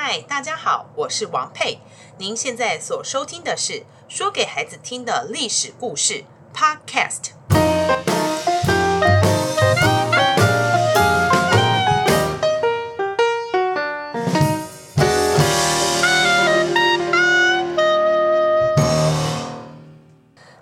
[0.00, 1.80] 嗨，大家好，我是王佩。
[2.18, 6.22] 您现在所收听的是说给孩子听的历史故事
[6.54, 7.32] Podcast。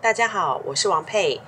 [0.00, 1.40] 大家好，我是王佩。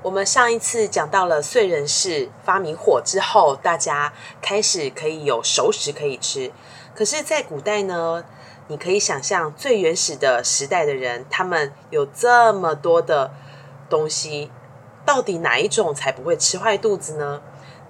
[0.00, 6.50] 我们上一次讲到了燧人氏发明火之后，大家开始可以有熟食可以吃。
[6.98, 8.24] 可是，在古代呢，
[8.66, 13.30] 你可以想象最原始的时代的人，他们有这么多的
[13.88, 14.50] 东西，
[15.06, 17.40] 到底哪一种才不会吃坏肚子呢？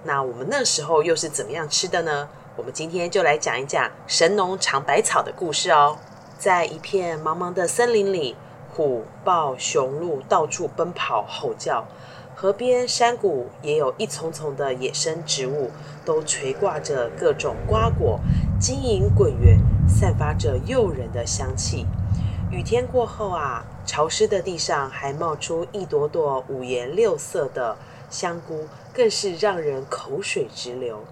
[0.03, 2.29] 那我们那时候又是怎么样吃的呢？
[2.55, 5.97] 我们今天就来讲一讲神农尝百草的故事哦。
[6.37, 8.35] 在一片茫茫的森林里，
[8.75, 11.87] 虎豹雄鹿到处奔跑吼叫。
[12.35, 15.71] 河边、山谷也有一丛丛的野生植物，
[16.05, 18.19] 都垂挂着各种瓜果，
[18.59, 21.85] 晶莹滚圆，散发着诱人的香气。
[22.51, 27.77] 雨天过后啊，潮湿的地上还冒出一朵朵五颜六色的
[28.09, 31.05] 香菇，更是让人口水直流。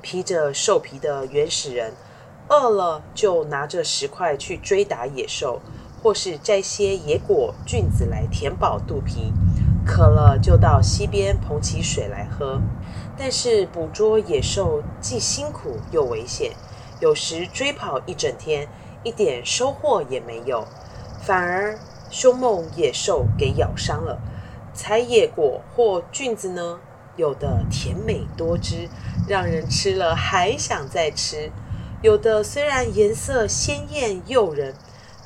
[0.00, 1.92] 披着兽皮的原始人，
[2.48, 5.60] 饿了就拿着石块去追打野兽，
[6.02, 9.34] 或是摘些野果、菌子来填饱肚皮。
[9.84, 12.60] 渴了就到溪边捧起水来喝，
[13.18, 16.52] 但是捕捉野兽既辛苦又危险，
[17.00, 18.68] 有时追跑一整天，
[19.02, 20.66] 一点收获也没有，
[21.22, 21.78] 反而
[22.10, 24.18] 凶猛野兽给咬伤了。
[24.72, 26.78] 采野果或菌子呢，
[27.16, 28.88] 有的甜美多汁，
[29.26, 31.50] 让人吃了还想再吃；
[32.02, 34.74] 有的虽然颜色鲜艳诱人，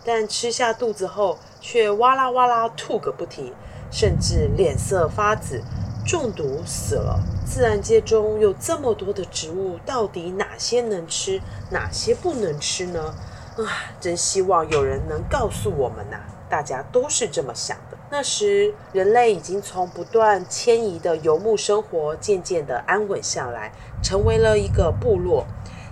[0.04, 3.52] 但吃下肚子后却哇啦哇啦吐个不停。
[3.90, 5.62] 甚至脸色发紫，
[6.04, 7.20] 中毒死了。
[7.46, 13.14] 自然界中有这么多的植物，到底哪些能吃，哪些不能吃呢？
[13.56, 16.18] 啊，真希望有人能告诉我们呐！
[16.50, 17.96] 大家都是这么想的。
[18.10, 25.46] 那时，人类已经从不断迁移的游牧生活，渐渐的安稳下来，成为了一个部落。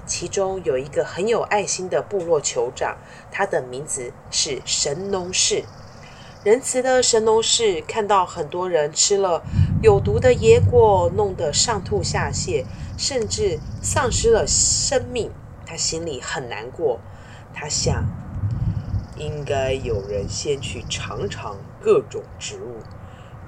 [0.05, 2.97] 其中有一个很有爱心的部落酋长，
[3.31, 5.65] 他的名字是神农氏。
[6.45, 9.45] 仁慈的神农氏看到很多人吃了
[9.81, 12.65] 有毒的野果，弄得上吐下泻，
[12.99, 15.31] 甚至丧失了生命，
[15.65, 16.99] 他心里很难过。
[17.55, 18.05] 他想，
[19.17, 22.79] 应该有人先去尝尝各种植物，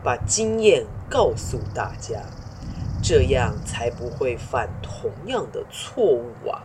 [0.05, 2.21] 把经验告诉大家，
[3.03, 6.63] 这样才不会犯同样的错误啊！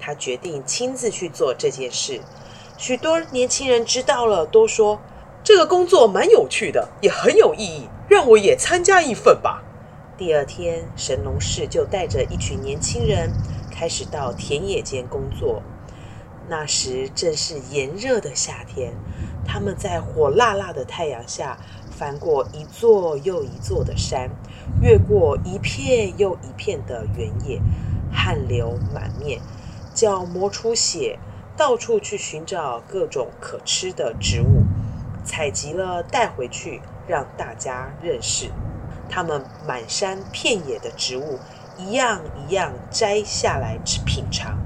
[0.00, 2.22] 他决定亲自去做这件事。
[2.76, 5.00] 许多年轻人知道了，都说。
[5.48, 9.62] 这个工作蛮有趣的，也很有意义，让我也参加一份吧。
[10.18, 13.32] 第二天，神农氏就带着一群年轻人
[13.70, 15.62] 开始到田野间工作。
[16.50, 18.92] 那时正是炎热的夏天，
[19.46, 21.56] 他们在火辣辣的太阳下
[21.90, 24.28] 翻过一座又一座的山，
[24.82, 27.58] 越过一片又一片的原野，
[28.12, 29.40] 汗流满面，
[29.94, 31.18] 脚磨出血，
[31.56, 34.64] 到处去寻找各种可吃的植物。
[35.28, 38.50] 采集了带回去，让大家认识。
[39.10, 41.38] 他们满山遍野的植物，
[41.76, 44.58] 一样一样摘下来吃品尝。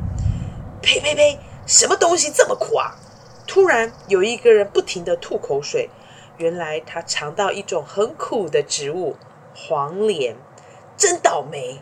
[0.81, 1.39] 呸呸呸！
[1.67, 2.97] 什么东西这么苦啊？
[3.47, 5.91] 突然有一个人不停的吐口水。
[6.39, 9.17] 原来他尝到一种很苦的植物——
[9.55, 10.35] 黄连，
[10.97, 11.81] 真倒霉。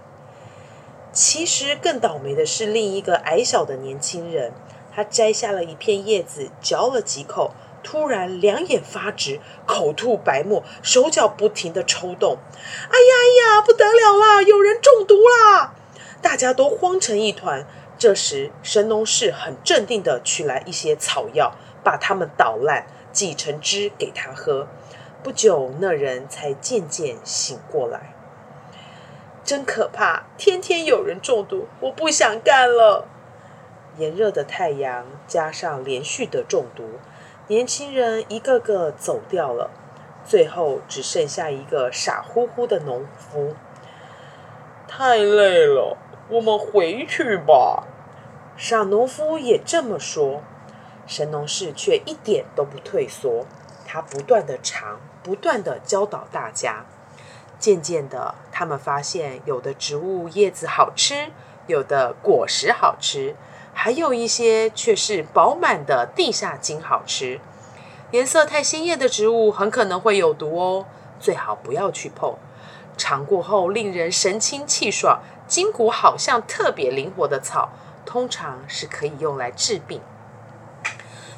[1.13, 4.53] 其实更倒霉的是另一个矮小的年轻人，
[4.93, 7.53] 他摘下了一片叶子，嚼了几口。
[7.83, 12.39] 突然两眼发直，口吐白沫，手脚不停地抽动。
[12.55, 14.43] 哎呀哎呀，不得了啦！
[14.43, 15.75] 有人中毒啦！
[16.23, 17.67] 大家都慌成一团。
[17.99, 24.67] 这时，神农氏很镇定地取来一些草药，把它们捣烂，挤成汁给他喝。
[25.23, 28.15] 不久，那人才渐渐醒过来。
[29.45, 30.25] 真可怕！
[30.39, 33.07] 天天有人中毒，我不想干了。
[33.99, 36.85] 炎热的太阳加上连续的中毒。
[37.51, 39.73] 年轻人一个个走掉了，
[40.25, 43.57] 最后只剩下一个傻乎乎的农夫。
[44.87, 45.97] 太累了，
[46.29, 47.89] 我们回去吧。
[48.57, 50.45] 傻农夫也这么说。
[51.09, 53.45] 神农氏却一点都不退缩，
[53.85, 56.85] 他不断的尝，不断的教导大家。
[57.59, 61.33] 渐渐的，他们发现有的植物叶子好吃，
[61.67, 63.35] 有的果实好吃。
[63.73, 67.41] 还有一些却是饱满的地下茎好吃，
[68.11, 70.87] 颜色太鲜艳的植物很可能会有毒哦，
[71.19, 72.35] 最好不要去碰。
[72.97, 77.71] 尝过后令人神清气爽，筋骨好像特别灵活的草，
[78.05, 80.03] 通常是可以用来治病。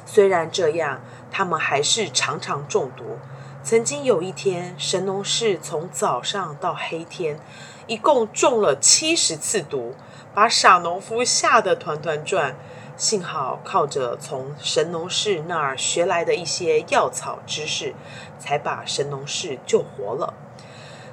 [0.05, 0.99] 虽然这样，
[1.31, 3.17] 他们还是常常中毒。
[3.63, 7.39] 曾经有一天，神农氏从早上到黑天，
[7.87, 9.95] 一共中了七十次毒，
[10.33, 12.55] 把傻农夫吓得团团转。
[12.95, 17.95] 幸好靠着从神农氏那儿学来的一些药草知识，
[18.37, 20.35] 才把神农氏救活了。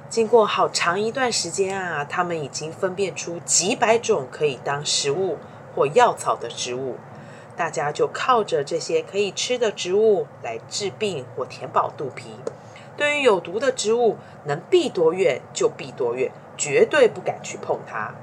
[0.07, 5.39] 经过好长一段时间啊，他们已经分辨出几百种可以当食物
[5.75, 6.97] 或药草的植物。
[7.57, 12.35] 大家就靠着这些可以吃的植物来治病或填饱肚皮。
[12.95, 18.13] 对于有毒的植物，能避多远就避多远，绝对不敢去碰它。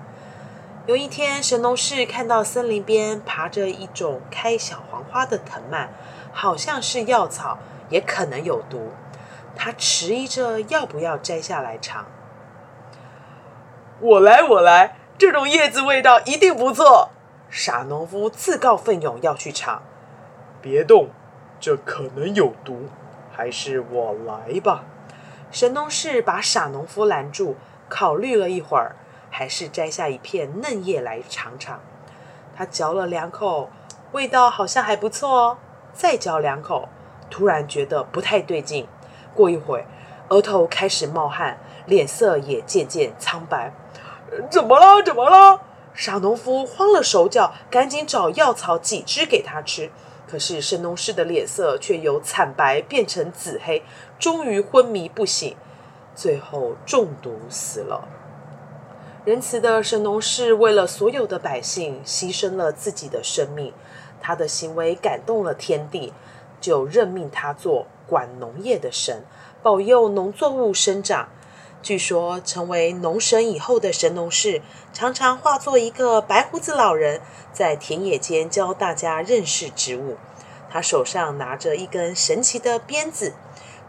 [0.88, 5.90] 有一天，神农氏看到森林边爬着一种开小黄花的藤蔓，
[6.32, 7.58] 好像是药草，
[7.90, 8.92] 也可能有毒。
[9.54, 12.06] 他迟疑着要不要摘下来尝。
[14.00, 17.10] 我来，我来，这种叶子味道一定不错。
[17.50, 19.82] 傻农夫自告奋勇要去尝，
[20.62, 21.10] 别动，
[21.60, 22.88] 这可能有毒，
[23.30, 24.84] 还是我来吧。
[25.50, 27.56] 神农氏把傻农夫拦住，
[27.90, 28.96] 考虑了一会儿，
[29.30, 31.80] 还是摘下一片嫩叶来尝尝。
[32.56, 33.70] 他嚼了两口，
[34.12, 35.58] 味道好像还不错哦。
[35.92, 36.88] 再嚼两口，
[37.30, 38.86] 突然觉得不太对劲。
[39.34, 39.86] 过一会儿，
[40.28, 43.72] 额头开始冒汗，脸色也渐渐苍白。
[44.50, 45.02] 怎么了？
[45.02, 45.60] 怎么了？
[45.94, 49.90] 傻农夫慌了手脚，赶紧找药草挤汁给他吃。
[50.30, 53.82] 可是神农氏的脸色却由惨白变成紫黑，
[54.18, 55.56] 终于昏迷不醒，
[56.14, 58.06] 最后中毒死了。
[59.28, 63.74] 仁慈的神农氏为了所有的百姓，牺牲了自己的生命。
[64.22, 66.14] 他的行为感动了天地，
[66.62, 69.26] 就任命他做管农业的神，
[69.62, 71.28] 保佑农作物生长。
[71.82, 74.62] 据说成为农神以后的神农氏，
[74.94, 77.20] 常常化作一个白胡子老人，
[77.52, 80.16] 在田野间教大家认识植物。
[80.70, 83.34] 他手上拿着一根神奇的鞭子，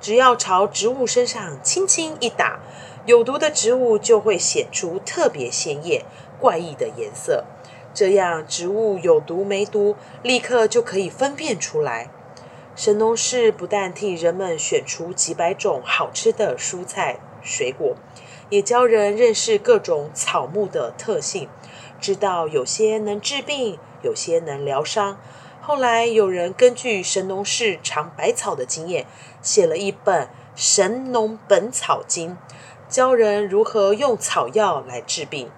[0.02, 2.60] 只要朝植物身上轻轻一打，
[3.06, 6.04] 有毒的植物就会显出特别鲜艳、
[6.40, 7.46] 怪异的颜色。
[7.94, 12.10] 这样植物有毒没毒，立刻就可以分辨出来。
[12.75, 17.18] 神农氏不但替人们选出几百种好吃的蔬菜。
[17.42, 17.96] 水果，
[18.50, 21.48] 也教人认识各种草木的特性，
[22.00, 25.18] 知道有些能治病，有些能疗伤。
[25.62, 29.06] 后来有人根据神农氏尝百草的经验，
[29.42, 32.31] 写了一本《神农本草经》，
[32.90, 35.52] 教人如何用草药来治病。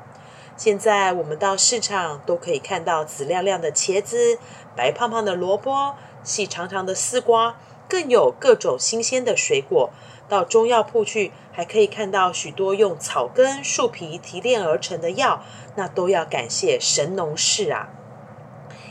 [0.58, 4.38] 现在我们到市场都可以看到紫亮亮的茄子、
[4.76, 7.58] 白胖胖的萝卜、细长长的丝瓜，
[7.88, 9.92] 更有各种新鲜的水果。
[10.28, 15.42] 到中药铺去，还可以看到许多用草根、树皮提炼而成的药，
[15.76, 17.90] 那都要感谢神农氏啊！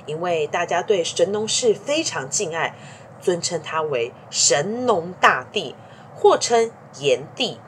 [0.07, 2.75] 因为大家对神农氏非常敬爱，
[3.21, 5.75] 尊称他为神农大帝，
[6.15, 7.59] 或称炎帝，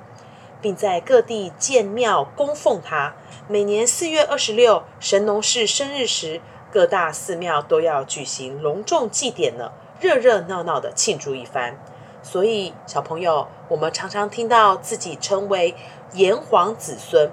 [0.63, 3.13] 并在各地建庙供奉他。
[3.49, 6.41] 每年四月二十六，神农氏生日时，
[6.73, 11.77] 各大寺庙都要举行隆重祭典呢，热热闹闹的庆祝一番。
[12.23, 15.75] 所以，小朋友，我们常常听到自己称为
[16.13, 17.31] 炎黄子孙，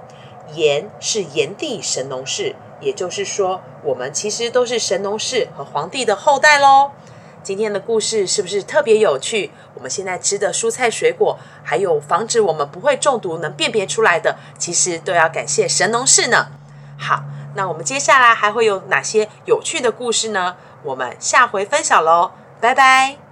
[0.55, 6.89] 炎是炎帝神农氏，也就是说，我们其实都是神农氏和黄帝的后代喽。
[7.49, 9.49] 今天的故事是不是特别有趣？
[9.73, 16.49] 我们现在吃的蔬菜水果，还有防止我们不会中毒、能辨别出来的，其实都要感谢神农氏呢。
[16.99, 17.23] 好，
[17.55, 20.57] 那我们接下来还会有哪些有趣的故事呢？
[20.83, 23.28] 我们下回分享喽，拜拜。